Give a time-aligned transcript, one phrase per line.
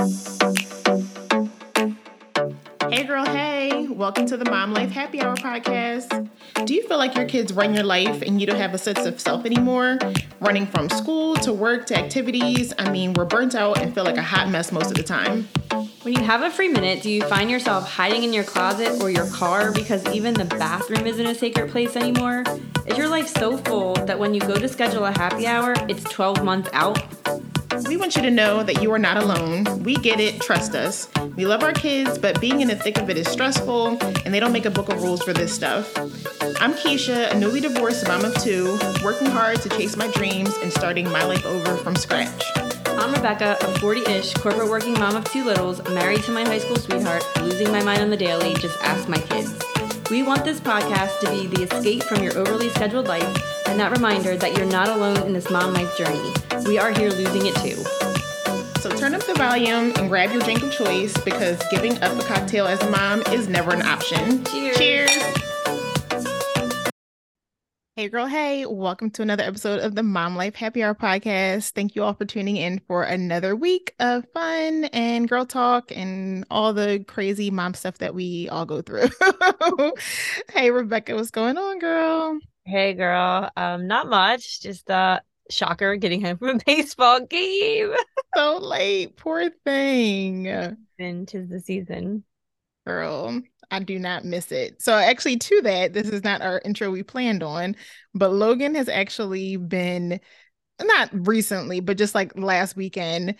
[0.00, 0.06] Hey,
[3.04, 6.30] girl, hey, welcome to the Mom Life Happy Hour podcast.
[6.64, 9.04] Do you feel like your kids run your life and you don't have a sense
[9.04, 9.98] of self anymore?
[10.40, 14.16] Running from school to work to activities, I mean, we're burnt out and feel like
[14.16, 15.46] a hot mess most of the time.
[16.00, 19.10] When you have a free minute, do you find yourself hiding in your closet or
[19.10, 22.44] your car because even the bathroom isn't a sacred place anymore?
[22.86, 26.04] Is your life so full that when you go to schedule a happy hour, it's
[26.04, 27.19] 12 months out?
[27.86, 29.82] We want you to know that you are not alone.
[29.82, 31.08] We get it, trust us.
[31.36, 34.40] We love our kids, but being in the thick of it is stressful, and they
[34.40, 35.96] don't make a book of rules for this stuff.
[36.60, 40.72] I'm Keisha, a newly divorced mom of two, working hard to chase my dreams and
[40.72, 42.44] starting my life over from scratch.
[42.86, 46.58] I'm Rebecca, a 40 ish corporate working mom of two littles, married to my high
[46.58, 49.69] school sweetheart, losing my mind on the daily, just ask my kids.
[50.10, 53.92] We want this podcast to be the escape from your overly scheduled life and that
[53.92, 56.32] reminder that you're not alone in this mom life journey.
[56.66, 57.76] We are here losing it too.
[58.80, 62.24] So turn up the volume and grab your drink of choice because giving up a
[62.24, 64.42] cocktail as a mom is never an option.
[64.46, 64.78] Cheers.
[64.78, 65.39] Cheers.
[68.00, 68.24] Hey, girl.
[68.24, 71.72] Hey, welcome to another episode of the Mom Life Happy Hour podcast.
[71.72, 76.46] Thank you all for tuning in for another week of fun and girl talk and
[76.50, 79.10] all the crazy mom stuff that we all go through.
[80.54, 82.38] hey, Rebecca, what's going on, girl?
[82.64, 84.62] Hey girl, um, not much.
[84.62, 87.92] Just uh shocker getting home from a baseball game.
[88.34, 90.48] so late, poor thing.
[90.98, 92.24] And tis the season.
[92.86, 94.82] Girl, I do not miss it.
[94.82, 97.76] So actually to that, this is not our intro we planned on,
[98.14, 100.20] but Logan has actually been
[100.82, 103.36] not recently, but just like last weekend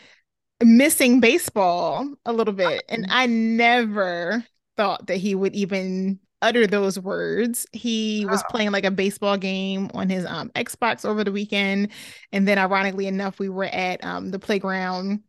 [0.62, 2.84] missing baseball a little bit.
[2.88, 4.44] And I never
[4.76, 7.66] thought that he would even utter those words.
[7.72, 11.90] He was playing like a baseball game on his um, Xbox over the weekend,
[12.32, 15.22] and then ironically enough, we were at um, the playground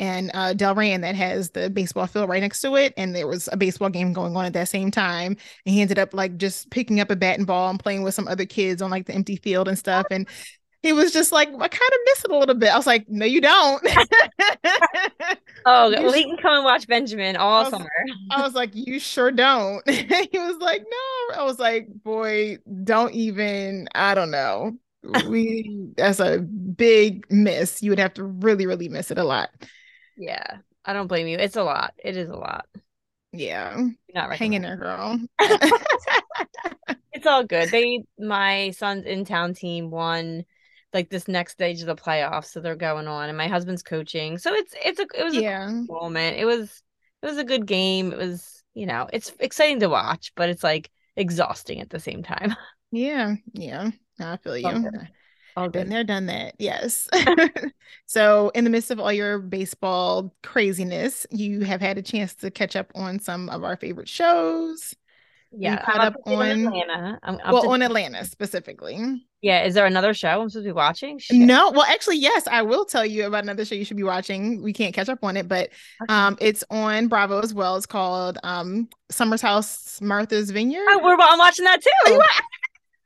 [0.00, 3.48] and uh, Delran that has the baseball field right next to it, and there was
[3.52, 5.36] a baseball game going on at that same time.
[5.66, 8.14] And he ended up like just picking up a bat and ball and playing with
[8.14, 10.06] some other kids on like the empty field and stuff.
[10.10, 10.28] And
[10.82, 12.72] he was just like, I kind of miss it a little bit.
[12.72, 13.84] I was like, no, you don't.
[15.66, 17.90] oh, you can come and watch Benjamin all I was, summer.
[18.30, 19.88] I was like, you sure don't.
[19.90, 21.36] he was like, no.
[21.36, 24.76] I was like, boy, don't even, I don't know.
[25.28, 27.82] We, that's a big miss.
[27.82, 29.50] You would have to really, really miss it a lot.
[30.18, 30.58] Yeah.
[30.84, 31.38] I don't blame you.
[31.38, 31.94] It's a lot.
[32.02, 32.66] It is a lot.
[33.32, 33.76] Yeah.
[33.76, 35.18] You're not hanging there, girl.
[37.12, 37.70] it's all good.
[37.70, 40.44] They, my son's in town team won
[40.92, 44.38] like this next stage of the playoffs so they're going on and my husband's coaching
[44.38, 46.82] so it's it's a it was yeah a cool moment it was
[47.22, 50.64] it was a good game it was you know it's exciting to watch but it's
[50.64, 52.54] like exhausting at the same time
[52.90, 53.90] yeah yeah
[54.20, 54.90] i feel you
[55.56, 55.72] all good.
[55.72, 57.08] Been there done that yes
[58.06, 62.50] so in the midst of all your baseball craziness you have had a chance to
[62.50, 64.94] catch up on some of our favorite shows
[65.52, 69.86] yeah you caught up on atlanta I'm well to- on atlanta specifically yeah, is there
[69.86, 71.18] another show I'm supposed to be watching?
[71.18, 71.36] Shit.
[71.36, 74.62] No, well, actually, yes, I will tell you about another show you should be watching.
[74.62, 75.70] We can't catch up on it, but
[76.02, 76.12] okay.
[76.12, 77.76] um, it's on Bravo as well.
[77.76, 80.84] It's called um, Summer's House, Martha's Vineyard.
[80.88, 82.20] Oh, we're I'm watching that too.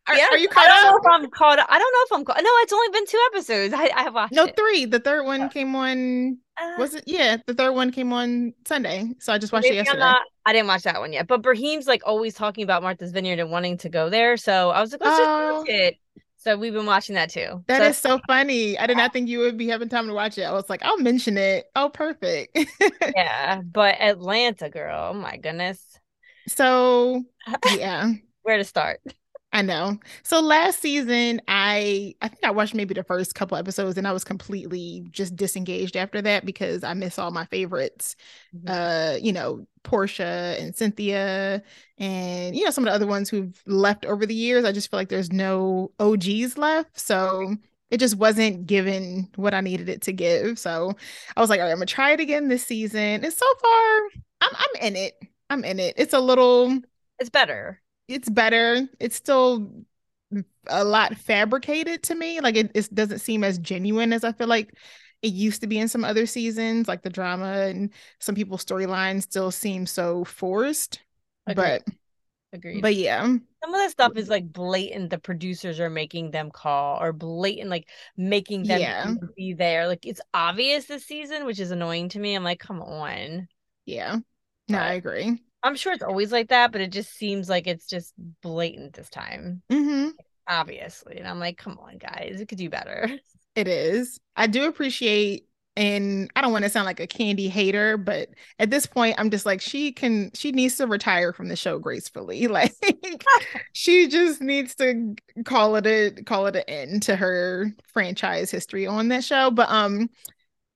[0.09, 1.03] Are yeah, are you caught I don't up?
[1.05, 1.59] know if I'm caught.
[1.61, 2.43] I don't know if I'm caught.
[2.43, 3.73] No, it's only been two episodes.
[3.73, 4.33] I, I have watched.
[4.33, 4.57] No, it.
[4.57, 4.85] three.
[4.85, 6.39] The third one came on.
[6.61, 7.05] Uh, was it?
[7.07, 9.11] Yeah, the third one came on Sunday.
[9.21, 10.01] So I just watched it yesterday.
[10.01, 13.39] Not, I didn't watch that one yet, but Raheem's like always talking about Martha's Vineyard
[13.39, 14.37] and wanting to go there.
[14.37, 15.51] So I was like, let's Oh.
[15.51, 15.97] just watch it.
[16.37, 17.62] So we've been watching that too.
[17.69, 18.77] That so, is so funny.
[18.77, 20.43] I did not think you would be having time to watch it.
[20.43, 21.67] I was like, I'll mention it.
[21.77, 22.59] Oh, perfect.
[23.15, 25.11] yeah, but Atlanta, girl.
[25.12, 25.81] Oh my goodness.
[26.49, 27.23] so
[27.77, 28.11] yeah.
[28.43, 29.01] Where to start?
[29.55, 29.99] I know.
[30.23, 34.13] So last season, I I think I watched maybe the first couple episodes, and I
[34.13, 38.17] was completely just disengaged after that because I miss all my favorites.
[38.55, 38.62] Mhm.
[38.67, 41.62] Uh, you know, Porsha and Cynthia,
[41.99, 44.65] and you know some of the other ones who've left over the years.
[44.65, 47.55] I just feel like there's no OGs left, so
[47.91, 50.59] it just wasn't given what I needed it to give.
[50.59, 50.97] So
[51.37, 53.23] I was like, all right, I'm gonna try it again this season.
[53.23, 54.00] And so far,
[54.41, 55.21] I'm I'm in it.
[55.50, 55.94] I'm in it.
[55.99, 56.81] It's a little
[57.19, 57.81] It's better.
[58.08, 58.88] It's better.
[59.00, 59.70] It's still
[60.69, 62.40] a lot fabricated to me.
[62.40, 64.75] Like it, it doesn't seem as genuine as I feel like
[65.22, 66.88] it used to be in some other seasons.
[66.88, 71.00] Like the drama and some people's storylines still seem so forced.
[71.46, 71.82] Agreed.
[71.84, 71.94] But
[72.52, 72.82] Agreed.
[72.82, 75.10] but yeah, some of the stuff is like blatant.
[75.10, 79.14] The producers are making them call or blatant, like making them Yeah.
[79.37, 79.87] be there.
[79.88, 82.34] Like it's obvious this season, which is annoying to me.
[82.34, 83.49] I'm like, come on.
[83.87, 84.19] yeah.
[84.69, 85.43] No, I agree.
[85.62, 89.09] I'm sure it's always like that, but it just seems like it's just blatant this
[89.09, 90.09] time, hmm
[90.49, 91.19] obviously.
[91.19, 93.09] And I'm like, come on, guys, it could do better.
[93.55, 94.19] It is.
[94.35, 98.70] I do appreciate and I don't want to sound like a Kandi hater, but at
[98.70, 102.47] this point, I'm just like, she can, she needs to retire from the show gracefully.
[102.49, 102.75] Like,
[103.73, 105.14] she just needs to
[105.44, 109.50] call it a call it an end to her franchise history on that show.
[109.50, 110.09] But um,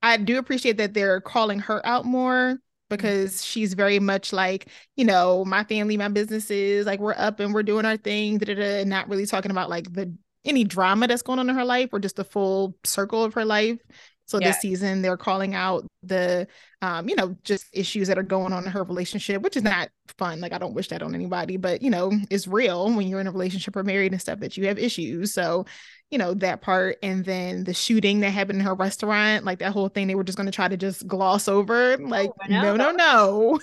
[0.02, 5.04] I do appreciate that they're calling her out more because she's very much like, you
[5.04, 8.54] know, my family, my businesses, like we're up and we're doing our thing, da, da,
[8.54, 10.12] da, and not really talking about like the
[10.44, 13.44] any drama that's going on in her life or just the full circle of her
[13.44, 13.78] life.
[14.26, 14.48] So yeah.
[14.48, 16.48] this season they're calling out the
[16.82, 19.88] um, you know, just issues that are going on in her relationship, which is not
[20.18, 20.40] fun.
[20.40, 23.26] Like I don't wish that on anybody, but you know, it's real when you're in
[23.26, 25.32] a relationship or married and stuff that you have issues.
[25.32, 25.64] So,
[26.10, 29.72] you know, that part and then the shooting that happened in her restaurant, like that
[29.72, 31.96] whole thing they were just going to try to just gloss over.
[31.98, 33.60] Like oh, no, no, no.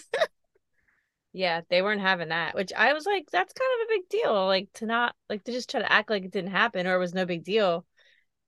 [1.33, 4.45] yeah, they weren't having that, which I was like that's kind of a big deal
[4.45, 6.99] like to not like to just try to act like it didn't happen or it
[6.99, 7.85] was no big deal.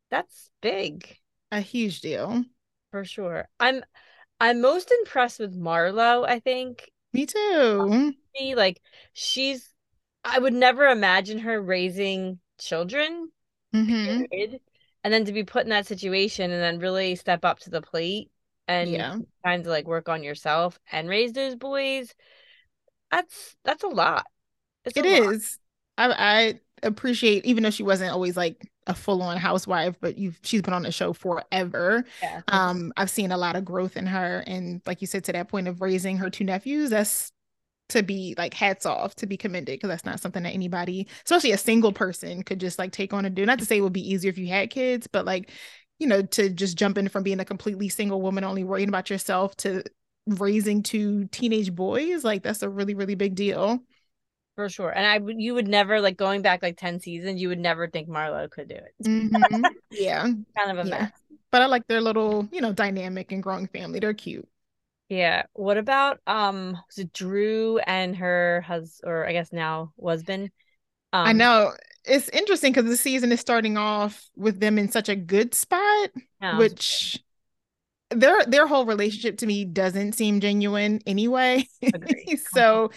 [0.10, 1.18] That's big
[1.52, 2.44] a huge deal.
[2.92, 3.48] For sure.
[3.60, 3.84] I'm
[4.40, 6.92] I'm most impressed with Marlo, I think.
[7.14, 8.14] Me too.
[8.56, 8.82] Like
[9.14, 9.74] she's
[10.24, 13.32] I would never imagine her raising children.
[13.76, 14.56] Mm-hmm.
[15.04, 17.82] And then to be put in that situation and then really step up to the
[17.82, 18.32] plate
[18.68, 19.18] and yeah.
[19.46, 22.14] kind of like work on yourself and raise those boys.
[23.12, 24.26] That's that's a lot.
[24.84, 25.60] It's it a is.
[25.98, 26.12] Lot.
[26.18, 30.62] I I appreciate even though she wasn't always like a full-on housewife but you've she's
[30.62, 32.42] been on the show forever yeah.
[32.50, 35.48] um i've seen a lot of growth in her and like you said to that
[35.48, 37.32] point of raising her two nephews that's
[37.90, 41.52] to be like hats off to be commended because that's not something that anybody especially
[41.52, 43.94] a single person could just like take on and do not to say it would
[43.94, 45.52] be easier if you had kids but like
[46.00, 49.10] you know to just jump in from being a completely single woman only worrying about
[49.10, 49.84] yourself to
[50.28, 53.80] raising two teenage boys like that's a really really big deal
[54.56, 54.90] for sure.
[54.90, 58.08] And I you would never like going back like 10 seasons, you would never think
[58.08, 58.94] Marlo could do it.
[59.04, 59.64] Mm-hmm.
[59.92, 60.24] Yeah.
[60.24, 61.00] kind of a yeah.
[61.00, 61.12] mess.
[61.52, 64.00] But I like their little, you know, dynamic and growing family.
[64.00, 64.48] They're cute.
[65.10, 65.44] Yeah.
[65.54, 70.52] What about um was it Drew and her husband or I guess now husband?
[71.14, 71.72] Um, I know.
[72.04, 76.10] It's interesting because the season is starting off with them in such a good spot,
[76.42, 77.20] yeah, which
[78.12, 81.68] their their whole relationship to me doesn't seem genuine anyway.
[82.54, 82.92] so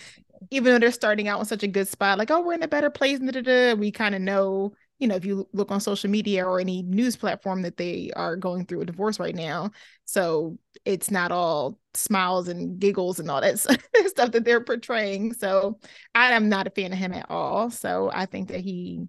[0.50, 2.69] even though they're starting out in such a good spot, like, oh, we're in a
[2.69, 6.60] better place, we kind of know, you know, if you look on social media or
[6.60, 9.70] any news platform that they are going through a divorce right now.
[10.04, 13.58] So it's not all smiles and giggles and all that
[14.06, 15.34] stuff that they're portraying.
[15.34, 15.78] So
[16.14, 17.70] I am not a fan of him at all.
[17.70, 19.06] So I think that he,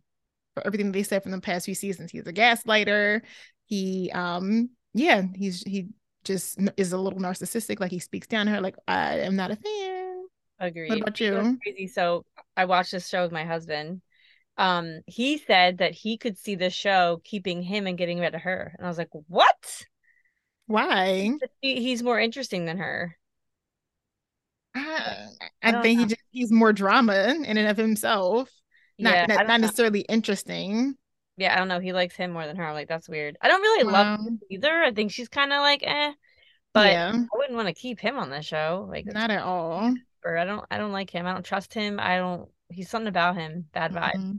[0.54, 3.22] for everything they said from the past few seasons, he's a gaslighter.
[3.66, 5.88] He, um, yeah, he's, he
[6.24, 7.80] just is a little narcissistic.
[7.80, 10.00] Like he speaks down to her, like, I am not a fan
[10.60, 10.90] Agreed.
[10.90, 11.58] What about you?
[11.64, 11.88] Crazy.
[11.88, 12.26] So
[12.58, 14.02] I watched this show with my husband.
[14.60, 18.42] Um, he said that he could see the show keeping him and getting rid of
[18.42, 19.86] her, and I was like, "What?
[20.68, 21.32] Why?
[21.62, 23.18] He, he's more interesting than her."
[24.76, 25.28] I,
[25.64, 26.04] I, I think know.
[26.04, 28.52] he just he's more drama in and of himself.
[29.00, 30.96] Not yeah, not, not necessarily interesting.
[31.38, 31.80] Yeah, I don't know.
[31.80, 32.66] He likes him more than her.
[32.66, 33.38] I'm like, that's weird.
[33.42, 34.20] I don't really love
[34.52, 34.84] either.
[34.84, 36.12] I think she's kind of like, eh.
[36.74, 37.14] But yeah.
[37.14, 38.86] I wouldn't want to keep him on the show.
[38.90, 41.26] Like, not at all or I don't I don't like him.
[41.26, 42.00] I don't trust him.
[42.00, 43.66] I don't he's something about him.
[43.74, 44.16] Bad vibe.
[44.16, 44.38] Mm-hmm.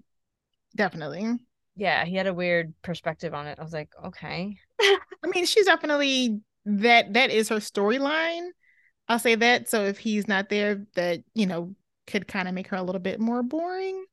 [0.77, 1.39] Definitely.
[1.77, 3.59] Yeah, he had a weird perspective on it.
[3.59, 4.57] I was like, okay.
[4.81, 4.99] I
[5.33, 8.49] mean, she's definitely that that is her storyline.
[9.09, 9.69] I'll say that.
[9.69, 11.75] So if he's not there, that, you know,
[12.07, 14.05] could kind of make her a little bit more boring.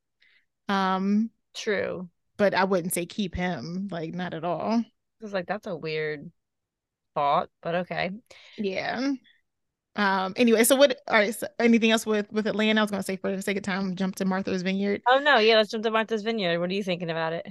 [0.70, 2.10] Um true.
[2.38, 4.74] But I wouldn't say keep him, like not at all.
[4.80, 4.86] I
[5.22, 6.32] was like, that's a weird
[7.16, 8.12] thought, but okay.
[8.58, 9.14] Yeah.
[9.98, 10.34] Um.
[10.36, 11.02] Anyway, so what?
[11.08, 11.34] All right.
[11.34, 12.80] So anything else with with Atlanta?
[12.80, 15.02] I was gonna say for the sake of time, jump to Martha's Vineyard.
[15.08, 16.60] Oh no, yeah, let's jump to Martha's Vineyard.
[16.60, 17.48] What are you thinking about it?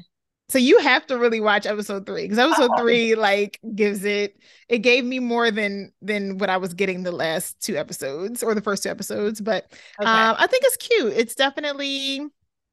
[0.49, 2.81] So you have to really watch episode three because episode oh.
[2.81, 4.37] three like gives it.
[4.69, 8.55] It gave me more than than what I was getting the last two episodes or
[8.55, 9.41] the first two episodes.
[9.41, 9.65] But
[10.01, 10.09] okay.
[10.09, 11.15] um, I think it's cute.
[11.15, 12.21] It's definitely.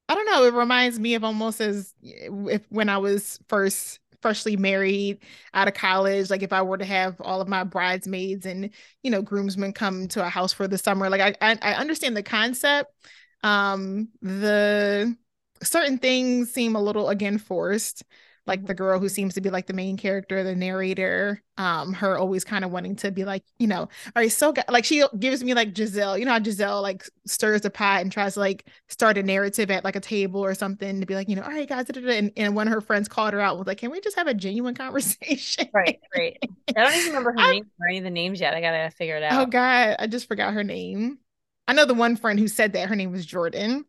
[0.08, 0.44] I don't know.
[0.46, 5.20] It reminds me of almost as if when I was first freshly married
[5.54, 8.70] out of college like if i were to have all of my bridesmaids and
[9.04, 12.16] you know groomsmen come to a house for the summer like i i, I understand
[12.18, 12.90] the concept.
[13.44, 15.14] Um the
[15.62, 18.04] certain things seem a little again forced
[18.46, 22.18] like the girl who seems to be like the main character, the narrator, um, her
[22.18, 25.44] always kind of wanting to be like, you know, all right, so like she gives
[25.44, 28.68] me like Gizelle, you know how Gizelle like stirs the pot and tries to like
[28.90, 31.52] start a narrative at like a table or something to be like, you know, all
[31.52, 34.02] right, guys, and, and one of her friends called her out was like, can we
[34.02, 35.70] just have a genuine conversation?
[35.74, 36.38] Right, right.
[36.76, 38.54] I don't even remember her name or any of the names yet.
[38.54, 39.42] I gotta figure it oh, out.
[39.42, 41.20] Oh God, I just forgot her name.
[41.68, 43.86] I know the one friend who said that her name was Jordan.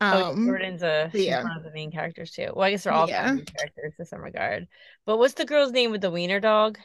[0.00, 1.42] Oh, um, Jordan's a yeah.
[1.42, 2.52] one of the main characters too.
[2.54, 3.36] Well, I guess they're all yeah.
[3.56, 4.66] characters to some regard.
[5.04, 6.78] But what's the girl's name with the wiener dog?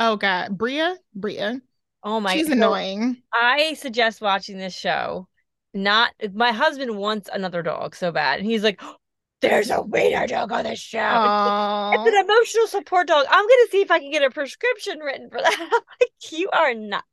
[0.00, 1.60] Oh God, Bria, Bria.
[2.02, 3.22] Oh my, She's so annoying.
[3.32, 5.28] I suggest watching this show.
[5.72, 8.80] Not my husband wants another dog so bad, and he's like,
[9.40, 10.98] "There's a wiener dog on this show.
[11.92, 13.26] It's Oh, an emotional support dog.
[13.28, 16.74] I'm gonna see if I can get a prescription written for that." Like, you are
[16.74, 17.04] not.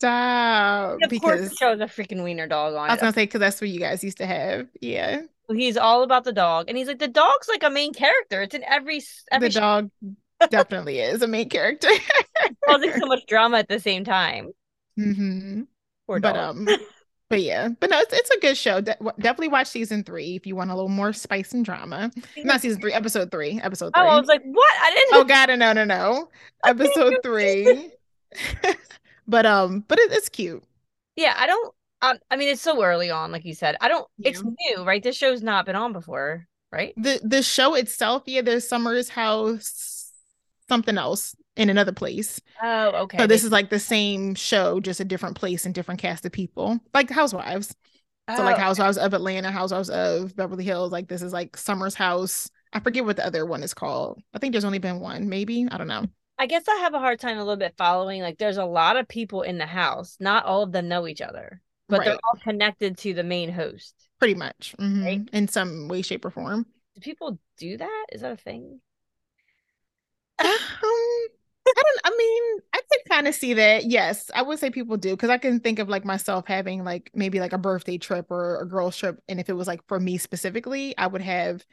[0.00, 1.02] Stop.
[1.02, 3.00] Of course, the Because show has a freaking wiener dog on I was it.
[3.00, 4.68] gonna say, because that's what you guys used to have.
[4.80, 8.42] Yeah, He's all about the dog, and he's like, the dog's like a main character.
[8.42, 9.00] It's in every
[9.30, 9.90] every the show, dog
[10.50, 11.88] definitely is a main character.
[12.68, 14.50] causing so much drama at the same time.
[14.96, 15.62] hmm
[16.06, 16.56] Poor But dog.
[16.56, 16.68] um,
[17.30, 18.80] but yeah, but no, it's it's a good show.
[18.80, 22.10] De- definitely watch season three if you want a little more spice and drama.
[22.38, 24.08] Not season three, episode three, episode Oh, three.
[24.08, 24.70] I was like, what?
[24.82, 25.14] I didn't.
[25.14, 26.28] Oh God, no, no, no,
[26.64, 27.90] episode three.
[29.26, 30.62] but um, but it, it's cute.
[31.16, 31.74] Yeah, I don't.
[32.02, 33.76] Um, I mean, it's so early on, like you said.
[33.80, 34.06] I don't.
[34.22, 35.02] It's new, right?
[35.02, 36.92] This show's not been on before, right?
[36.96, 40.12] The the show itself, yeah, there's Summer's house,
[40.68, 42.40] something else in another place.
[42.62, 43.18] Oh, okay.
[43.18, 46.32] So this is like the same show, just a different place and different cast of
[46.32, 47.74] people, like Housewives.
[48.34, 50.90] So like oh, Housewives of Atlanta, Housewives of Beverly Hills.
[50.90, 52.50] Like this is like Summer's house.
[52.72, 54.20] I forget what the other one is called.
[54.34, 55.66] I think there's only been one, maybe.
[55.70, 56.06] I don't know.
[56.38, 58.20] I guess I have a hard time a little bit following.
[58.22, 60.16] Like, there's a lot of people in the house.
[60.20, 63.94] Not all of them know each other, but they're all connected to the main host.
[64.18, 64.74] Pretty much.
[64.78, 65.04] Mhm.
[65.04, 65.28] Right.
[65.32, 66.66] In some way, shape, or form.
[66.94, 68.06] Do people do that?
[68.12, 68.80] Is that a thing?
[70.38, 70.48] Um,
[71.68, 73.84] I don't, I mean, I could kind of see that.
[73.84, 77.10] Yes, I would say people do because I can think of like myself having like
[77.14, 79.18] maybe like a birthday trip or a girls trip.
[79.28, 81.64] And if it was like for me specifically, I would have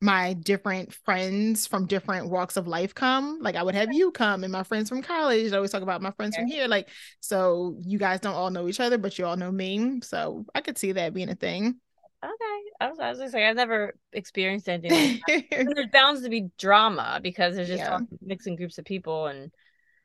[0.00, 3.38] my different friends from different walks of life come.
[3.40, 5.52] Like I would have you come and my friends from college.
[5.52, 6.68] I always talk about my friends from here.
[6.68, 6.88] Like,
[7.20, 10.00] so you guys don't all know each other, but you all know me.
[10.02, 11.80] So I could see that being a thing.
[12.22, 12.62] Okay.
[12.80, 16.50] I was, I was just like, I've never experienced anything like there's bound to be
[16.58, 18.00] drama because there's just Yeah.
[18.20, 19.50] mixing groups of people, and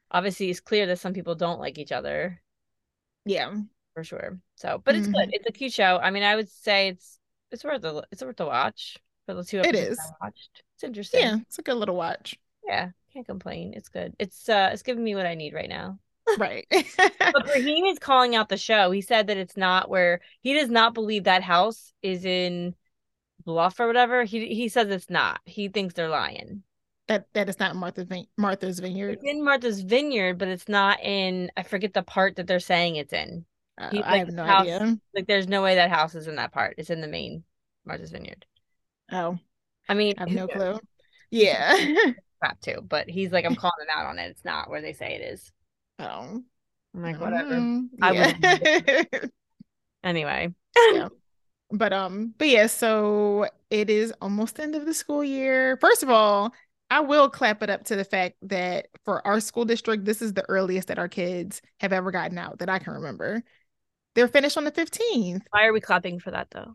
[0.09, 2.41] obviously it's clear that some people don't like each other
[3.25, 3.53] yeah.
[3.93, 4.39] for sure.
[4.55, 5.29] So, but it's good.
[5.29, 5.33] Mhm.
[5.33, 5.97] It's a cute show.
[5.97, 7.19] I mean, I would say it's
[7.51, 9.99] it's worth a it's worth a watch for the two episodes is.
[9.99, 10.63] I watched.
[10.75, 11.21] It's interesting.
[11.21, 11.37] Yeah.
[11.41, 12.35] It's a good little watch.
[12.67, 13.73] Yeah, can't complain.
[13.75, 14.13] It's good.
[14.19, 15.99] It's uh it's giving me what I need right now.
[16.37, 16.65] Right.
[16.69, 18.91] But Raheem is calling out the show.
[18.91, 22.75] He said that it's not where he does not believe that house is in
[23.43, 24.23] Bluff or whatever.
[24.23, 25.41] He he says it's not.
[25.45, 26.63] He thinks they're lying.
[27.07, 29.13] that that is not Martha Vin- Martha's Vineyard.
[29.15, 31.51] It's in Martha's Vineyard, but it's not in.
[31.57, 33.43] I forget the part that they're saying it's in.
[33.79, 34.97] Uh, He's I have no house- idea.
[35.15, 36.75] Like, there's no way that house is in that part.
[36.77, 37.43] It's in the main
[37.83, 38.45] Martha's Vineyard.
[39.11, 39.37] Oh,
[39.89, 40.79] I mean, I have no clue.
[41.29, 41.75] Yeah.
[42.39, 44.29] Crap too, but he's like, I'm calling them out on it.
[44.31, 45.51] It's not where they say it is.
[45.99, 46.41] oh,
[46.93, 47.55] I'm like, whatever.
[47.55, 49.03] mm, I yeah.
[50.03, 51.09] Anyway, yeah.
[51.71, 55.77] But um, but yeah, so it is almost the end of the school year.
[55.77, 56.53] First of all,
[56.89, 60.33] I will clap it up to the fact that for our school district, this is
[60.33, 63.43] the earliest that our kids have ever gotten out that I can remember.
[64.15, 65.43] They're finished on the 15th.
[65.51, 66.73] why are we clapping for that though?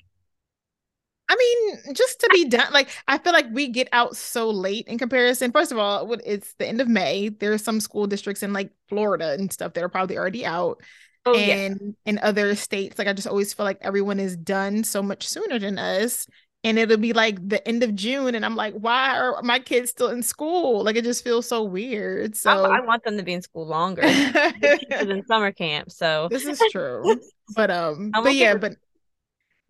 [1.28, 4.86] I mean, just to be done, like I feel like we get out so late
[4.86, 5.50] in comparison.
[5.50, 7.30] First of all, it's the end of May.
[7.30, 10.82] There are some school districts in like Florida and stuff that are probably already out.
[11.24, 14.84] Oh yeah, and in other states, like I just always feel like everyone is done
[14.84, 16.26] so much sooner than us.
[16.64, 19.90] And it'll be like the end of June, and I'm like, why are my kids
[19.90, 20.82] still in school?
[20.84, 22.34] Like it just feels so weird.
[22.36, 24.02] So I want them to be in school longer.
[25.00, 27.20] Than summer camp, so this is true.
[27.54, 28.76] But um, I'm but okay yeah, with but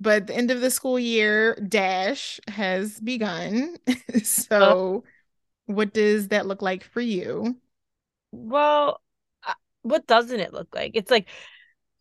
[0.00, 3.76] but the end of the school year dash has begun.
[4.22, 5.04] so
[5.66, 7.56] what does that look like for you?
[8.32, 9.00] Well,
[9.46, 10.92] uh, what doesn't it look like?
[10.94, 11.28] It's like,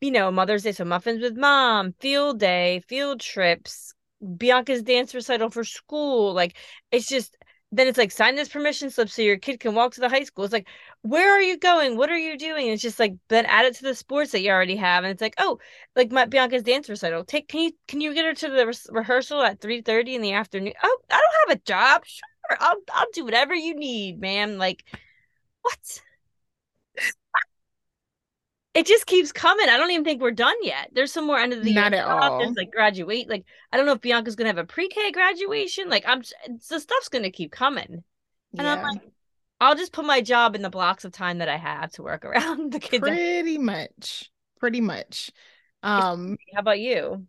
[0.02, 3.94] you know, Mother's Day, so muffins with mom, field day, field trips,
[4.38, 6.34] Bianca's dance recital for school.
[6.34, 6.58] Like,
[6.92, 7.38] it's just,
[7.78, 10.24] then it's like, sign this permission slip so your kid can walk to the high
[10.24, 10.44] school.
[10.46, 10.68] It's like,
[11.02, 11.98] where are you going?
[11.98, 12.68] What are you doing?
[12.68, 15.04] it's just like, then add it to the sports that you already have.
[15.04, 15.60] And it's like, oh,
[15.96, 17.24] like my Bianca's dance recital.
[17.26, 20.34] Take, can you, can you get her to the re- rehearsal at 3.30 in the
[20.34, 20.74] afternoon?
[20.84, 22.04] Oh, I don't have a job.
[22.06, 22.58] Sure.
[22.60, 24.58] I'll, I'll do whatever you need, ma'am.
[24.58, 24.84] Like,
[25.62, 26.02] what?
[28.76, 29.70] It just keeps coming.
[29.70, 30.92] I don't even think we're done yet.
[30.94, 32.38] There's some more end of the Not year at all.
[32.38, 33.30] There's like graduate.
[33.30, 35.90] Like I don't know if Bianca's gonna have a pre-K graduation.
[35.90, 36.22] Like I'm,
[36.70, 38.04] the stuff's gonna keep coming.
[38.58, 39.14] And I'm Yeah, like,
[39.62, 42.26] I'll just put my job in the blocks of time that I have to work
[42.28, 43.08] around the kids.
[43.08, 45.32] pretty much, pretty much.
[45.84, 47.28] Um, How about you?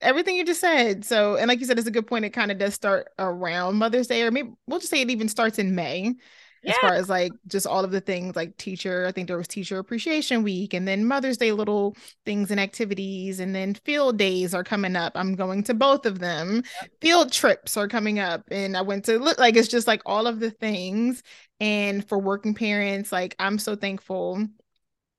[0.00, 1.04] everything you just said.
[1.04, 2.24] So, and like you said, it's a good point.
[2.24, 5.28] It kind of does start around Mother's Day, or maybe we'll just say it even
[5.28, 6.14] starts in May.
[6.62, 6.72] Yeah.
[6.72, 9.48] as far as like just all of the things like teacher i think there was
[9.48, 14.54] teacher appreciation week and then mother's day little things and activities and then field days
[14.54, 16.90] are coming up i'm going to both of them yep.
[17.00, 20.26] field trips are coming up and i went to look like it's just like all
[20.26, 21.22] of the things
[21.60, 24.44] and for working parents like i'm so thankful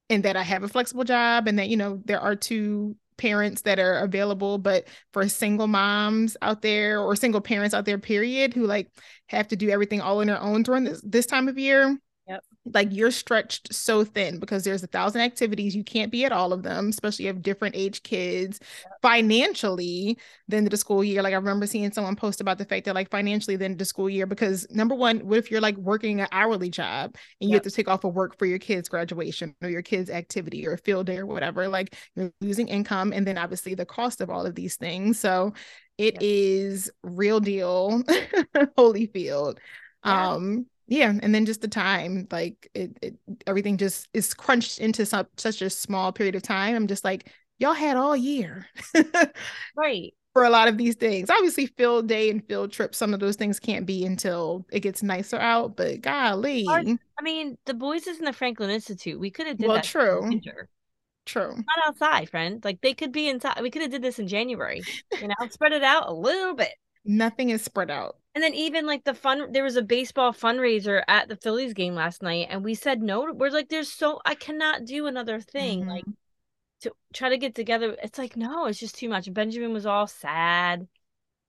[0.10, 3.62] and that i have a flexible job and that you know there are two parents
[3.62, 8.54] that are available but for single moms out there or single parents out there period
[8.54, 8.90] who like
[9.28, 11.96] have to do everything all on their own during this this time of year.
[12.74, 15.76] Like you're stretched so thin because there's a thousand activities.
[15.76, 18.60] You can't be at all of them, especially if you have different age kids.
[19.02, 21.22] Financially, then the school year.
[21.22, 24.10] Like I remember seeing someone post about the fact that like financially then the school
[24.10, 27.64] year, because number one, what if you're like working an hourly job and you yep.
[27.64, 30.78] have to take off of work for your kids' graduation or your kids' activity or
[30.78, 31.68] field day or whatever?
[31.68, 35.20] Like you're losing income and then obviously the cost of all of these things.
[35.20, 35.54] So
[35.98, 38.04] it is real deal,
[38.78, 39.58] Holyfield.
[40.06, 40.32] Yeah.
[40.32, 43.16] Um yeah and then just the time like it, it
[43.48, 46.76] everything just is crunched into some, such a small period of time.
[46.76, 48.66] I'm just like y'all had all year
[49.76, 50.14] right.
[50.34, 51.30] for a lot of these things.
[51.30, 55.04] Obviously field day and field trip some of those things can't be until it gets
[55.04, 56.66] nicer out but golly.
[56.68, 59.86] I mean the boys is in the franklin institute we could have did well, that
[59.86, 60.28] true.
[61.26, 61.56] true.
[61.56, 62.64] Not outside friend.
[62.66, 64.82] Like they could be inside we could have did this in january
[65.22, 66.74] you know spread it out a little bit.
[67.06, 71.04] Nothing is spread out and then even like the fun, there was a baseball fundraiser
[71.08, 73.32] at the Phillies game last night, and we said no.
[73.34, 75.90] We're like, there's so I cannot do another thing mm-hmm.
[75.90, 76.06] like
[76.82, 77.96] to try to get together.
[78.04, 79.34] It's like no, it's just too much.
[79.34, 80.88] Benjamin was all sad,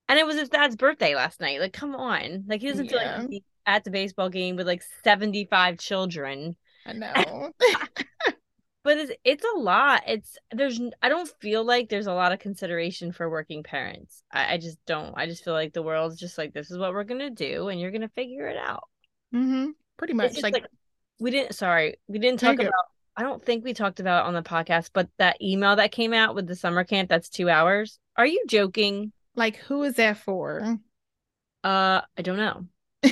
[0.09, 1.59] and it was his dad's birthday last night.
[1.59, 3.19] Like, come on, like he doesn't yeah.
[3.19, 6.55] feel like at the baseball game with like seventy five children.
[6.85, 7.51] I know.
[8.83, 10.03] but it's it's a lot.
[10.07, 14.23] It's there's i don't feel like there's a lot of consideration for working parents.
[14.31, 15.13] I, I just don't.
[15.15, 17.79] I just feel like the world's just like this is what we're gonna do and
[17.79, 18.83] you're gonna figure it out.
[19.33, 19.69] Mm-hmm.
[19.95, 20.65] pretty much like, like,
[21.21, 22.73] we didn't sorry we didn't talk about
[23.15, 26.35] i don't think we talked about on the podcast but that email that came out
[26.35, 27.97] with the summer camp that's two hours.
[28.17, 29.13] Are you joking?
[29.35, 30.79] Like who is that for?
[31.63, 32.65] Uh i don't know.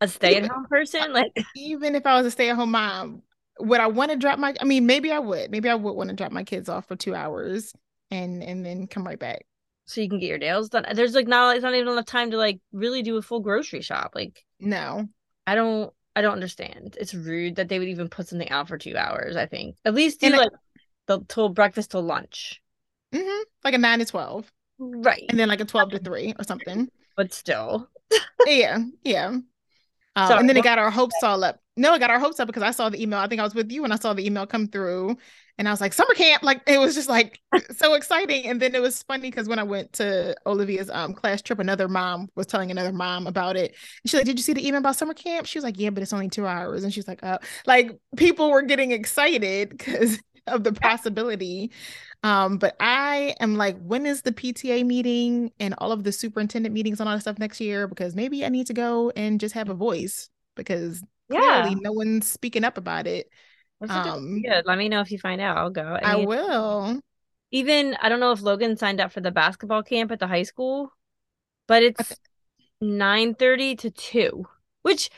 [0.00, 1.12] A stay-at-home person?
[1.12, 3.22] Like even if i was a stay-at-home mom
[3.62, 5.50] would I want to drop my I mean maybe I would.
[5.50, 7.72] Maybe I would want to drop my kids off for 2 hours
[8.10, 9.44] and and then come right back.
[9.86, 10.84] So you can get your nails done.
[10.94, 13.82] There's like not it's not even enough time to like really do a full grocery
[13.82, 14.12] shop.
[14.14, 15.08] Like no.
[15.46, 16.96] I don't I don't understand.
[17.00, 19.76] It's rude that they would even put something out for 2 hours, I think.
[19.84, 22.60] At least do and like I, the till breakfast till lunch.
[23.12, 23.42] Mhm.
[23.64, 24.52] Like a 9 to 12.
[24.78, 25.24] Right.
[25.28, 26.88] And then like a 12 to 3 or something.
[27.16, 27.88] But still.
[28.46, 28.78] yeah.
[29.02, 29.38] Yeah.
[30.14, 31.60] Um, and then it got our hopes all up.
[31.76, 33.18] No, it got our hopes up because I saw the email.
[33.18, 35.16] I think I was with you when I saw the email come through,
[35.56, 37.40] and I was like, "Summer camp!" Like it was just like
[37.76, 38.46] so exciting.
[38.46, 41.88] And then it was funny because when I went to Olivia's um class trip, another
[41.88, 43.70] mom was telling another mom about it.
[43.70, 45.90] And she's like, "Did you see the email about summer camp?" She was like, "Yeah,
[45.90, 50.18] but it's only two hours." And she's like, "Oh, like people were getting excited because
[50.46, 51.70] of the possibility."
[52.24, 56.72] Um, but I am like, when is the PTA meeting and all of the superintendent
[56.72, 57.88] meetings and all that stuff next year?
[57.88, 61.62] Because maybe I need to go and just have a voice because yeah.
[61.62, 63.28] clearly no one's speaking up about it.
[63.88, 64.64] Um, good.
[64.64, 65.56] Let me know if you find out.
[65.56, 65.98] I'll go.
[66.00, 67.00] I, mean, I will.
[67.50, 70.44] Even I don't know if Logan signed up for the basketball camp at the high
[70.44, 70.92] school,
[71.66, 72.14] but it's
[72.80, 74.46] nine thirty to two,
[74.82, 75.10] which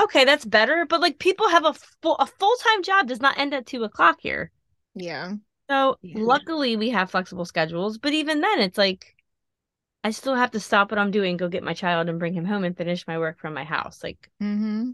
[0.00, 0.86] okay, that's better.
[0.88, 3.82] But like people have a full a full time job does not end at two
[3.82, 4.52] o'clock here.
[4.94, 5.34] Yeah.
[5.72, 6.16] So yeah.
[6.18, 9.16] luckily we have flexible schedules, but even then it's like
[10.04, 12.44] I still have to stop what I'm doing, go get my child and bring him
[12.44, 14.04] home and finish my work from my house.
[14.04, 14.90] Like mm-hmm.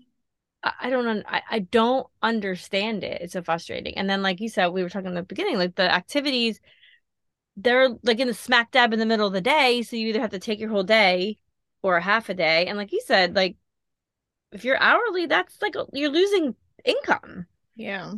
[0.63, 3.23] I, I don't I, I don't understand it.
[3.23, 3.99] It's so frustrating.
[3.99, 6.61] And then like you said, we were talking in the beginning, like the activities,
[7.57, 9.83] they're like in the smack dab in the middle of the day.
[9.83, 11.39] So you either have to take your whole day
[11.83, 12.67] or half a day.
[12.67, 13.57] And like you said, like
[14.53, 17.47] if you're hourly, that's like you're losing income.
[17.75, 18.13] Yeah.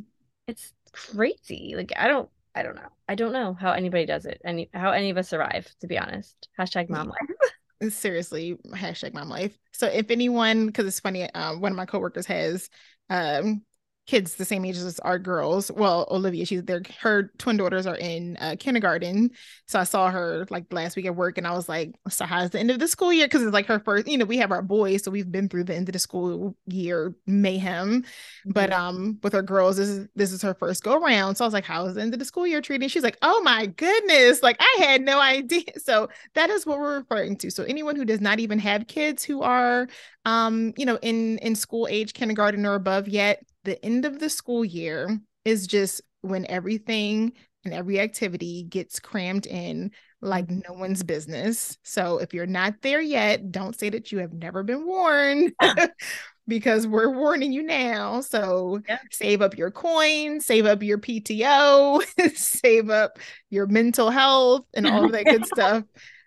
[0.47, 1.73] It's crazy.
[1.75, 2.89] Like I don't I don't know.
[3.09, 4.41] I don't know how anybody does it.
[4.45, 6.49] Any how any of us survive, to be honest.
[6.59, 7.93] Hashtag mom life.
[7.93, 9.57] Seriously, hashtag mom life.
[9.73, 12.69] So if anyone, because it's funny, um, one of my coworkers has
[13.09, 13.63] um
[14.11, 15.71] kids the same age as our girls.
[15.71, 16.83] Well, Olivia, she's there.
[16.99, 19.31] Her twin daughters are in uh, kindergarten,
[19.67, 22.51] so I saw her like last week at work, and I was like, "So how's
[22.51, 24.09] the end of the school year?" Because it's like her first.
[24.09, 26.57] You know, we have our boys, so we've been through the end of the school
[26.67, 28.03] year mayhem.
[28.03, 28.51] Mm-hmm.
[28.51, 31.37] But um, with our girls, this is this is her first go around.
[31.37, 33.41] So I was like, "How's the end of the school year treating?" She's like, "Oh
[33.43, 35.79] my goodness!" Like I had no idea.
[35.79, 37.51] So that is what we're referring to.
[37.53, 39.87] So anyone who does not even have kids who are
[40.25, 44.31] um, you know, in in school age, kindergarten or above yet, the end of the
[44.31, 47.33] school year is just when everything
[47.65, 49.91] and every activity gets crammed in
[50.23, 50.61] like mm-hmm.
[50.69, 51.79] no one's business.
[51.83, 55.53] So if you're not there yet, don't say that you have never been warned
[56.49, 58.21] because we're warning you now.
[58.21, 58.99] So Yeah.
[59.11, 62.03] save up your coins, save up your PTO,
[62.35, 63.19] save up
[63.51, 65.85] your mental health and all of that good stuff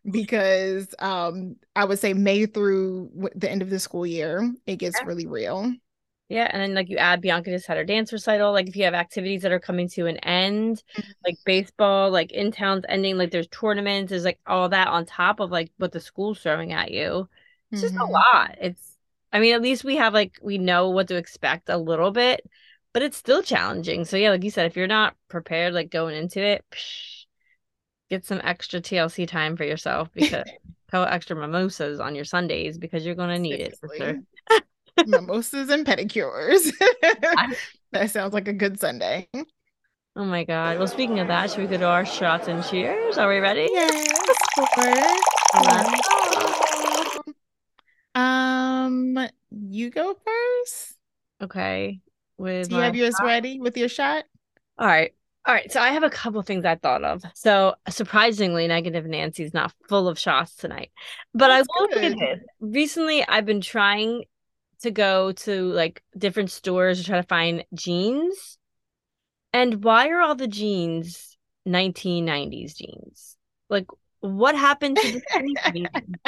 [0.10, 4.98] because um I would say May through the end of the school year it gets
[5.00, 5.08] Yeah.
[5.08, 5.72] really real.
[6.34, 8.52] Yeah, and then like you add Bianca just had her dance recital.
[8.52, 10.84] Like if you have activities that are coming to an end,
[11.26, 15.40] like baseball, like in town's ending, like there's tournaments, there's like all that on top
[15.40, 17.30] of like what the school's throwing at you.
[17.72, 18.12] It's just a Mhm.
[18.12, 18.56] lot.
[18.62, 18.98] It's
[19.32, 22.42] I mean, at least we have like we know what to expect a little bit,
[22.94, 24.06] but it's still challenging.
[24.06, 27.26] So yeah, like you said, if you're not prepared like going into it, psh,
[28.10, 30.46] get some extra TLC time for yourself because
[30.92, 34.20] go extra mimosas on your Sundays because you're gonna need it for sure.
[35.06, 36.72] Mimosas and pedicures.
[37.92, 39.28] that sounds like a good Sunday.
[40.16, 40.78] Oh my God.
[40.78, 43.18] Well, speaking of that, should we go to our shots and cheers?
[43.18, 43.68] Are we ready?
[43.72, 44.08] Yes,
[44.58, 46.04] of course.
[48.16, 49.18] Um,
[49.52, 50.94] you go first.
[51.42, 52.00] Okay.
[52.38, 53.26] With Do you have yours shot?
[53.26, 54.26] ready with your shot?
[54.78, 55.14] All right.
[55.46, 55.72] All right.
[55.72, 57.24] So I have a couple of things I thought of.
[57.34, 60.92] So surprisingly, Negative Nancy's not full of shots tonight.
[61.34, 62.20] But I That's will say good.
[62.20, 62.40] this.
[62.60, 64.26] Recently, I've been trying
[64.84, 68.58] to go to like different stores to try to find jeans.
[69.54, 73.38] And why are all the jeans 1990s jeans?
[73.70, 73.88] Like,
[74.22, 76.20] what happened to the skinny jean?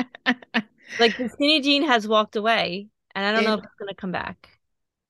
[1.00, 4.12] Like the skinny jean has walked away, and I don't know if it's gonna come
[4.12, 4.50] back.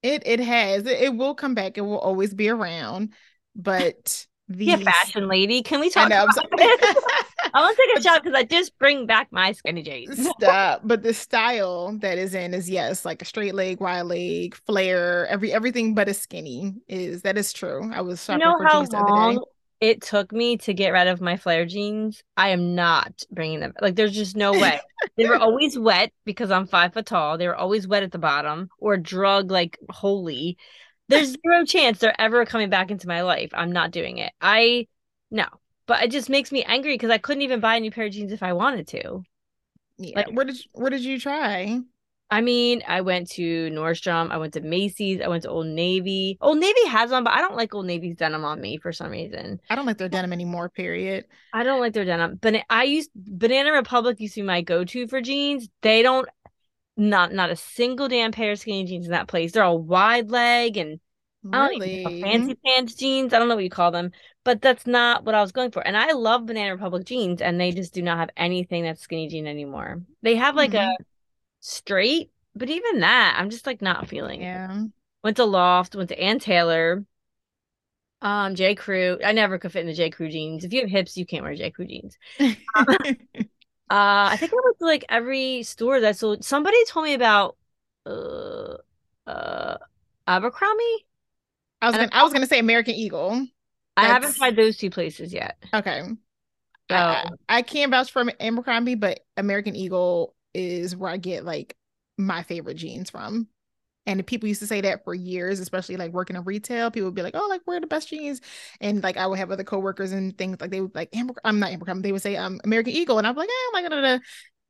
[0.03, 0.85] It it has.
[0.85, 1.77] It, it will come back.
[1.77, 3.13] It will always be around.
[3.55, 5.63] But the Yeah, fashion lady.
[5.63, 6.07] Can we talk.
[6.07, 6.39] About this?
[7.55, 10.27] I want to take a shot because I just bring back my skinny jeans.
[10.37, 10.81] Stop.
[10.83, 15.25] But the style that is in is yes, like a straight leg, wide leg, flare,
[15.27, 17.91] every everything but a skinny is that is true.
[17.93, 19.41] I was You shopping know for jeans the other day.
[19.81, 22.23] it took me to get rid of my flare jeans?
[22.37, 23.73] I am not bringing them.
[23.81, 24.81] Like, there's just no way.
[25.17, 27.37] They were always wet because I'm five foot tall.
[27.37, 30.57] They were always wet at the bottom or drug like holy.
[31.09, 33.51] There's zero chance they're ever coming back into my life.
[33.53, 34.33] I'm not doing it.
[34.41, 34.87] I
[35.31, 35.45] no.
[35.87, 38.11] But it just makes me angry because I couldn't even buy a new pair of
[38.13, 39.23] jeans if I wanted to.
[39.97, 40.17] Yeah.
[40.17, 41.79] Like- where did you, where did you try?
[42.31, 46.39] I mean, I went to Nordstrom, I went to Macy's, I went to Old Navy.
[46.41, 49.11] Old Navy has on, but I don't like Old Navy's denim on me for some
[49.11, 49.61] reason.
[49.69, 51.25] I don't like their denim anymore, period.
[51.53, 52.39] I don't like their denim.
[52.41, 55.69] But I used Banana Republic used to be my go-to for jeans.
[55.83, 56.27] They don't
[56.97, 59.51] not not a single damn pair of skinny jeans in that place.
[59.51, 60.99] They're all wide leg and
[61.53, 63.33] I don't even know, fancy pants jeans.
[63.33, 64.11] I don't know what you call them,
[64.43, 65.85] but that's not what I was going for.
[65.85, 69.27] And I love Banana Republic jeans, and they just do not have anything that's skinny
[69.27, 70.01] jean anymore.
[70.21, 70.95] They have like a
[71.59, 74.41] straight, but even that, I'm just like not feeling.
[74.41, 74.45] it.
[74.45, 74.83] Yeah.
[75.23, 77.03] Went to Loft, went to Ann Taylor,
[78.21, 78.75] um, J.
[78.75, 79.19] Crew.
[79.23, 80.09] I never could fit in the J.
[80.09, 80.63] Crew jeans.
[80.63, 81.71] If you have hips, you can't wear J.
[81.71, 82.17] Crew jeans.
[83.87, 86.43] Uh, I think I went to like every store that sold.
[86.43, 87.55] Somebody told me about
[88.05, 88.77] uh
[89.27, 89.77] uh
[90.27, 91.05] Abercrombie.
[91.85, 93.47] I was And gonna I was gonna say American Eagle.
[93.95, 95.57] I haven't tried those two places yet.
[95.71, 96.01] Okay.
[96.89, 101.75] So I, I, can't vouch for Abercrombie, but American Eagle is where I get like
[102.17, 103.47] my favorite jeans from.
[104.05, 106.91] And people used to say that for years, especially like working in retail.
[106.91, 108.41] People would be like, "Oh, like where are the best jeans?"
[108.81, 111.59] And like I would have other coworkers and things like they would like, Amber, "I'm
[111.59, 114.01] not Abercrombie." They would say, "Um, American Eagle," and I'm like, "Oh, like da, da,
[114.01, 114.19] da."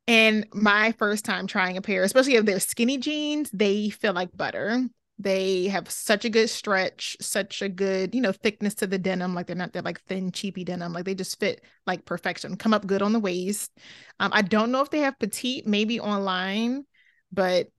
[0.08, 4.36] And my first time trying a pair, especially if they're skinny jeans, they feel like
[4.36, 4.88] butter.
[5.18, 9.34] They have such a good stretch, such a good, you know, thickness to the denim.
[9.34, 10.92] Like they're not that like thin, cheapy denim.
[10.92, 12.58] Like they just fit like perfection.
[12.58, 13.72] Come up good on the waist.
[14.20, 16.86] Um, I don't know if they have petite, maybe online,
[17.32, 17.70] but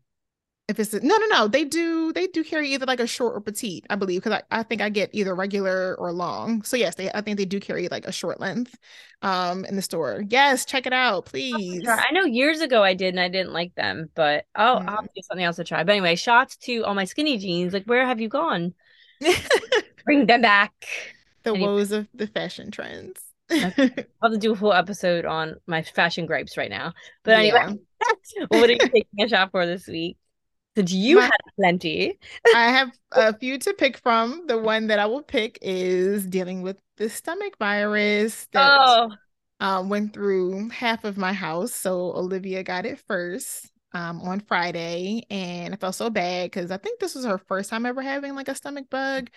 [0.69, 2.13] if it's no, no, no, they do.
[2.13, 4.81] They do carry either like a short or petite, I believe, because I, I think
[4.83, 6.63] I get either regular or long.
[6.63, 8.77] So yes, they I think they do carry like a short length,
[9.23, 10.25] um, in the store.
[10.29, 11.83] Yes, check it out, please.
[11.85, 11.93] Sure.
[11.99, 15.09] I know years ago I did and I didn't like them, but I'll I'll Mm.
[15.15, 15.85] do something else to try.
[15.85, 17.73] But anyway, shots to all my skinny jeans.
[17.73, 18.75] Like, where have you gone?
[20.05, 20.73] Bring them back.
[21.45, 21.67] the Anyway.
[21.67, 23.21] woes of the fashion trends.
[23.51, 23.61] I'll
[24.23, 26.93] have to do a whole episode on my fashion gripes right now.
[27.23, 27.79] But anyway,
[28.49, 30.17] what are you taking a shot for this week?
[30.77, 32.19] Since you My- had plenty.
[32.55, 34.47] I have a few to pick from.
[34.47, 39.13] The one that I will pick is dealing with the stomach virus that Oh,
[39.61, 41.75] um, went through half of my house.
[41.75, 46.77] So Olivia got it first um, on Friday, and I felt so bad because I
[46.77, 49.31] think this was her first time ever having like a stomach bug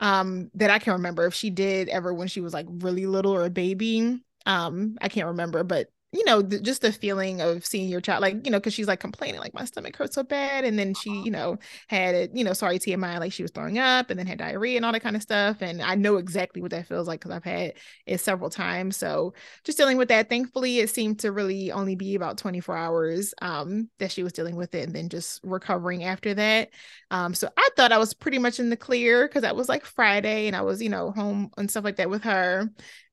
[0.00, 1.26] um, that I can remember.
[1.26, 5.08] If she did ever when she was like really little or a baby, um, I
[5.08, 8.50] can't remember, but you know, th- just the feeling of seeing your child, like, you
[8.50, 10.64] know, because she's like complaining, like, my stomach hurts so bad.
[10.64, 13.78] And then she, you know, had it, you know, sorry, TMI, like she was throwing
[13.78, 15.58] up and then had diarrhea and all that kind of stuff.
[15.60, 17.74] And I know exactly what that feels like because I've had
[18.06, 18.96] it several times.
[18.96, 20.30] So just dealing with that.
[20.30, 24.56] Thankfully, it seemed to really only be about 24 hours um, that she was dealing
[24.56, 26.70] with it and then just recovering after that.
[27.10, 29.84] Um, so I thought I was pretty much in the clear because that was like
[29.84, 32.60] Friday and I was, you know, home and stuff like that with her.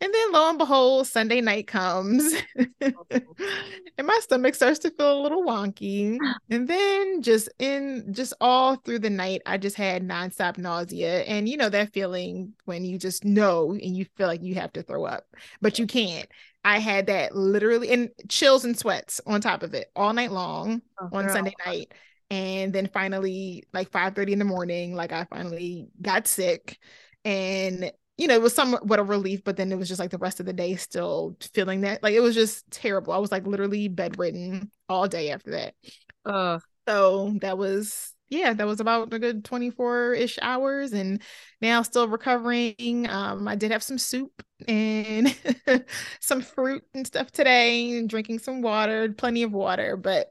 [0.02, 2.34] And then lo and behold, Sunday night comes.
[3.12, 6.18] and my stomach starts to feel a little wonky.
[6.50, 11.22] And then just in just all through the night, I just had nonstop nausea.
[11.24, 14.74] And you know that feeling when you just know and you feel like you have
[14.74, 15.26] to throw up,
[15.62, 16.28] but you can't.
[16.66, 20.82] I had that literally and chills and sweats on top of it all night long
[21.00, 21.34] oh, on girl.
[21.34, 21.94] Sunday night.
[22.30, 26.80] And then finally, like 5 30 in the morning, like I finally got sick.
[27.26, 30.18] And you know, it was somewhat a relief, but then it was just like the
[30.18, 32.04] rest of the day still feeling that.
[32.04, 33.14] Like it was just terrible.
[33.14, 35.74] I was like literally bedridden all day after that.
[36.26, 41.22] Uh so that was yeah, that was about a good 24-ish hours and
[41.62, 43.08] now still recovering.
[43.08, 45.36] Um, I did have some soup and
[46.20, 50.30] some fruit and stuff today, and drinking some water, plenty of water, but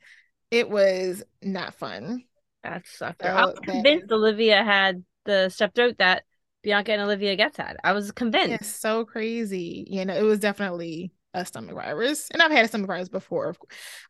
[0.50, 2.24] it was not fun.
[2.64, 3.22] That sucked.
[3.22, 4.14] So I'm convinced that...
[4.14, 6.24] Olivia had the strep throat that
[6.62, 7.76] Bianca and Olivia gets at.
[7.84, 8.54] I was convinced.
[8.54, 9.86] It's so crazy.
[9.88, 12.28] You know, it was definitely a stomach virus.
[12.30, 13.54] And I've had a stomach virus before,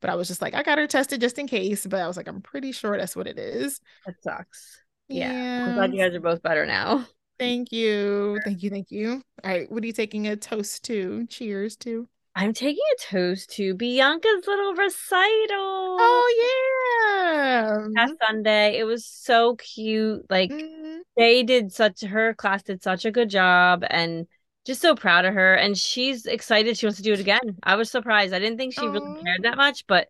[0.01, 1.87] but I was just like, I got her tested just in case.
[1.87, 3.81] But I was like, I'm pretty sure that's what it is.
[4.07, 4.81] That sucks.
[5.09, 5.33] Yeah.
[5.33, 5.67] yeah.
[5.69, 7.07] I'm glad you guys are both better now.
[7.39, 8.39] Thank you.
[8.45, 8.71] Thank you.
[8.71, 9.23] Thank you.
[9.43, 9.71] All right.
[9.71, 11.27] What are you taking a toast to?
[11.27, 12.09] Cheers to.
[12.35, 15.97] I'm taking a toast to Bianca's little recital.
[16.01, 17.87] Oh yeah.
[17.95, 18.79] Last Sunday.
[18.79, 20.25] It was so cute.
[20.31, 20.99] Like mm-hmm.
[21.17, 24.27] they did such her class did such a good job and
[24.65, 25.55] just so proud of her.
[25.55, 27.59] And she's excited she wants to do it again.
[27.63, 28.33] I was surprised.
[28.33, 30.09] I didn't think she really cared that much, but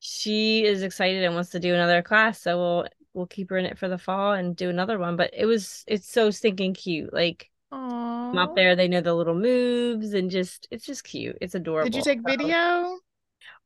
[0.00, 2.40] she is excited and wants to do another class.
[2.40, 5.16] So we'll we'll keep her in it for the fall and do another one.
[5.16, 7.12] But it was it's so stinking cute.
[7.12, 8.36] Like Aww.
[8.36, 8.74] up there.
[8.74, 11.38] They know the little moves and just it's just cute.
[11.40, 11.90] It's adorable.
[11.90, 12.98] Did you take video?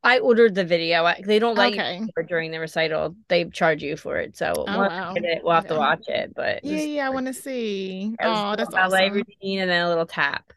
[0.03, 1.11] I ordered the video.
[1.23, 1.99] They don't let okay.
[1.99, 3.15] you during the recital.
[3.27, 4.37] They charge you for it.
[4.37, 5.13] So oh, wow.
[5.15, 5.73] it, we'll have okay.
[5.73, 6.33] to watch it.
[6.35, 8.15] But yeah, yeah, I want to see.
[8.21, 9.15] Oh, that's ballet awesome.
[9.15, 10.53] routine and then a little tap.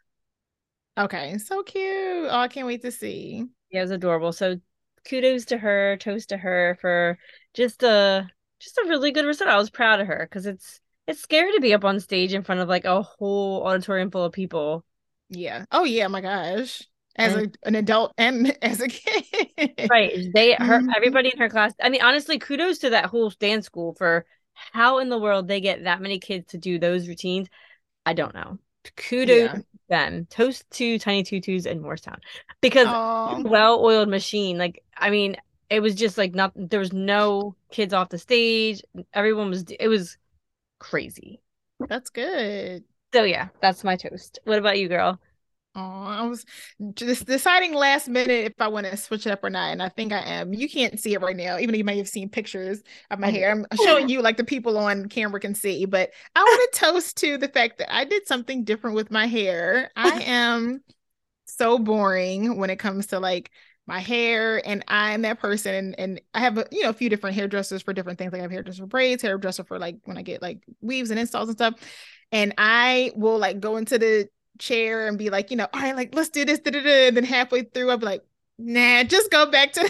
[0.99, 2.27] Okay, so cute.
[2.29, 3.45] Oh, I can't wait to see.
[3.71, 4.33] Yeah, it was adorable.
[4.33, 4.59] So
[5.07, 7.17] kudos to her, toast to her for
[7.55, 9.53] just a just a really good recital.
[9.53, 12.43] I was proud of her because it's it's scary to be up on stage in
[12.43, 14.85] front of like a whole auditorium full of people.
[15.29, 15.65] Yeah.
[15.71, 16.83] Oh yeah, my gosh.
[17.15, 19.87] As and, a, an adult and as a kid.
[19.89, 20.29] Right.
[20.33, 20.89] They her mm-hmm.
[20.95, 21.73] everybody in her class.
[21.81, 25.61] I mean, honestly, kudos to that whole dance school for how in the world they
[25.61, 27.47] get that many kids to do those routines.
[28.05, 28.59] I don't know.
[28.95, 29.53] Kudos yeah.
[29.53, 30.27] to them.
[30.29, 32.19] Toast to Tiny Tutus and Morristown.
[32.61, 32.85] Because
[33.43, 34.57] well-oiled machine.
[34.57, 35.37] Like, I mean,
[35.69, 38.83] it was just like not there was no kids off the stage.
[39.13, 40.17] Everyone was it was
[40.79, 41.41] crazy.
[41.87, 42.83] That's good.
[43.13, 44.39] So yeah, that's my toast.
[44.43, 45.19] What about you, girl?
[45.75, 46.45] Oh, I was
[46.95, 49.89] just deciding last minute if I want to switch it up or not, and I
[49.89, 50.53] think I am.
[50.53, 53.29] You can't see it right now, even though you may have seen pictures of my
[53.29, 53.51] hair.
[53.51, 57.17] I'm showing you like the people on camera can see, but I want to toast
[57.17, 59.91] to the fact that I did something different with my hair.
[59.95, 60.81] I am
[61.45, 63.51] so boring when it comes to like
[63.89, 67.09] my hair and I'm that person and, and I have a you know a few
[67.09, 70.15] different hairdressers for different things like I have hairdresser for braids hairdresser for like when
[70.15, 71.73] I get like weaves and installs and stuff
[72.31, 75.95] and I will like go into the chair and be like you know all right
[75.95, 77.07] like let's do this da, da, da.
[77.07, 78.23] and then halfway through I'll be like
[78.59, 79.89] nah just go back to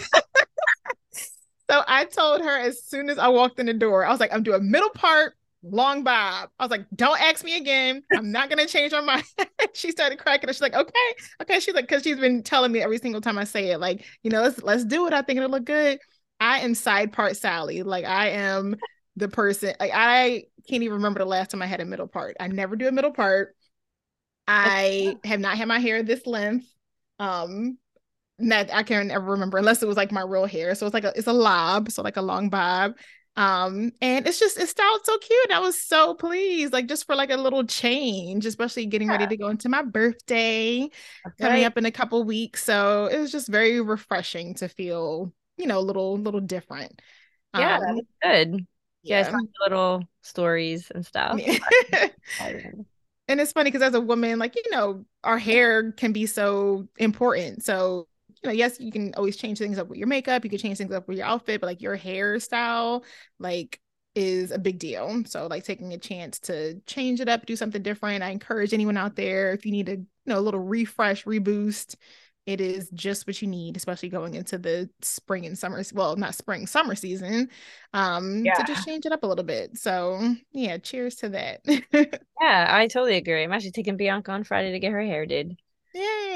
[1.12, 4.32] so I told her as soon as I walked in the door I was like
[4.32, 6.50] I'm doing middle part long bob.
[6.58, 8.02] I was like, don't ask me again.
[8.14, 9.24] I'm not gonna change my mind.
[9.74, 11.60] she started cracking She's like, okay, okay.
[11.60, 14.30] She's like, because she's been telling me every single time I say it, like, you
[14.30, 15.12] know, let's let's do it.
[15.12, 15.98] I think it'll look good.
[16.38, 17.82] I am side part Sally.
[17.82, 18.76] Like I am
[19.16, 19.74] the person.
[19.78, 22.36] Like I can't even remember the last time I had a middle part.
[22.40, 23.54] I never do a middle part.
[24.48, 26.66] I have not had my hair this length.
[27.18, 27.78] Um,
[28.38, 30.74] that I can't ever remember unless it was like my real hair.
[30.74, 32.94] So it's like a it's a lob, so like a long bob.
[33.40, 35.50] Um, and it's just it styled so cute.
[35.50, 39.14] I was so pleased, like just for like a little change, especially getting yeah.
[39.14, 40.90] ready to go into my birthday
[41.40, 42.62] coming up in a couple weeks.
[42.62, 47.00] So it was just very refreshing to feel, you know, a little little different.
[47.56, 48.66] Yeah, um, good.
[49.04, 51.40] Yeah, little stories and stuff.
[52.40, 56.88] and it's funny because as a woman, like you know, our hair can be so
[56.98, 57.64] important.
[57.64, 58.06] So
[58.42, 60.78] you know, yes, you can always change things up with your makeup, you can change
[60.78, 63.04] things up with your outfit, but like your hairstyle,
[63.38, 63.80] like
[64.14, 65.22] is a big deal.
[65.26, 68.22] So like taking a chance to change it up, do something different.
[68.22, 71.96] I encourage anyone out there if you need a you know a little refresh, reboost
[72.46, 75.82] it is just what you need, especially going into the spring and summer.
[75.92, 77.50] Well, not spring, summer season,
[77.92, 78.54] um, yeah.
[78.54, 79.76] to just change it up a little bit.
[79.76, 81.60] So yeah, cheers to that.
[81.92, 83.44] yeah, I totally agree.
[83.44, 85.60] I'm actually taking Bianca on Friday to get her hair did.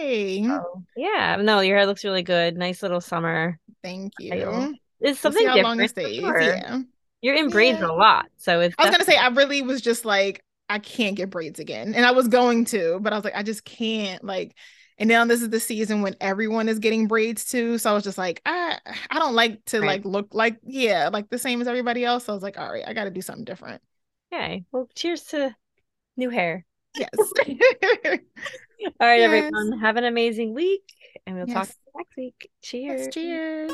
[0.05, 0.45] Yay!
[0.45, 2.57] So, yeah, no, your hair looks really good.
[2.57, 3.59] Nice little summer.
[3.83, 4.77] Thank you.
[5.01, 5.97] It's something we'll different.
[5.97, 6.41] Sure.
[6.41, 6.81] Yeah,
[7.21, 7.91] you're in braids yeah.
[7.91, 8.75] a lot, so it's.
[8.79, 12.07] I was gonna say I really was just like I can't get braids again, and
[12.07, 14.55] I was going to, but I was like I just can't like
[14.99, 17.79] and now this is the season when everyone is getting braids too.
[17.79, 18.79] So I was just like, I
[19.11, 19.89] I don't like to right.
[19.89, 22.25] like look like yeah, like the same as everybody else.
[22.25, 23.83] So I was like, all right, I gotta do something different.
[24.33, 24.65] Okay.
[24.71, 25.55] Well, cheers to
[26.17, 26.65] new hair.
[26.97, 27.11] Yes.
[29.01, 29.27] all right, yes.
[29.27, 29.79] everyone.
[29.81, 30.83] Have an amazing week.
[31.27, 31.69] And we'll yes.
[31.69, 32.51] talk next week.
[32.63, 33.03] Cheers.
[33.03, 33.73] Yes, cheers.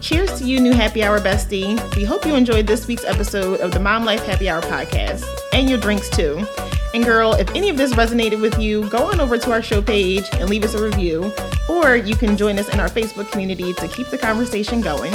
[0.00, 1.78] Cheers to you, new happy hour bestie.
[1.96, 5.70] We hope you enjoyed this week's episode of the Mom Life Happy Hour podcast and
[5.70, 6.44] your drinks too.
[6.92, 9.80] And girl, if any of this resonated with you, go on over to our show
[9.80, 11.32] page and leave us a review,
[11.68, 15.12] or you can join us in our Facebook community to keep the conversation going.